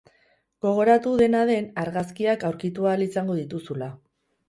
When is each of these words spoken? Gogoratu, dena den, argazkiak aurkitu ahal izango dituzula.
Gogoratu, 0.65 1.13
dena 1.23 1.43
den, 1.51 1.69
argazkiak 1.83 2.49
aurkitu 2.51 2.91
ahal 2.91 3.09
izango 3.11 3.41
dituzula. 3.45 3.97